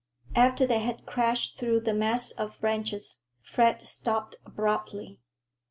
[0.35, 5.19] After they had crashed through the mass of branches, Fred stopped abruptly.